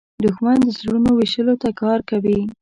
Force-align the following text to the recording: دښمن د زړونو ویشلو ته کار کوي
دښمن 0.23 0.57
د 0.63 0.67
زړونو 0.79 1.09
ویشلو 1.19 1.55
ته 1.61 1.69
کار 1.81 1.99
کوي 2.09 2.39